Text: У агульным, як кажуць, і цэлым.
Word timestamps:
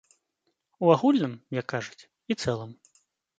У 0.87 0.89
агульным, 0.95 1.33
як 1.59 1.65
кажуць, 1.75 2.07
і 2.09 2.33
цэлым. 2.47 2.73